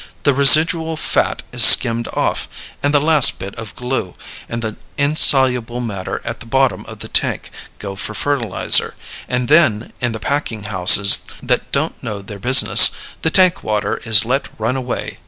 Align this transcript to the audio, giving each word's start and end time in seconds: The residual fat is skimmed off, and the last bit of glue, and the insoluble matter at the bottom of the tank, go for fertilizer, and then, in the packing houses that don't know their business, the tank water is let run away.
The 0.23 0.33
residual 0.33 0.97
fat 0.97 1.43
is 1.51 1.63
skimmed 1.63 2.07
off, 2.13 2.47
and 2.81 2.91
the 2.91 2.99
last 2.99 3.37
bit 3.37 3.53
of 3.53 3.75
glue, 3.75 4.15
and 4.49 4.63
the 4.63 4.75
insoluble 4.97 5.79
matter 5.79 6.21
at 6.23 6.39
the 6.39 6.47
bottom 6.47 6.87
of 6.87 7.01
the 7.01 7.07
tank, 7.07 7.51
go 7.77 7.95
for 7.95 8.15
fertilizer, 8.15 8.95
and 9.29 9.47
then, 9.47 9.93
in 10.01 10.11
the 10.11 10.19
packing 10.19 10.63
houses 10.63 11.19
that 11.43 11.71
don't 11.71 12.01
know 12.01 12.23
their 12.23 12.39
business, 12.39 12.89
the 13.21 13.29
tank 13.29 13.63
water 13.63 13.97
is 13.97 14.25
let 14.25 14.47
run 14.59 14.75
away. 14.75 15.19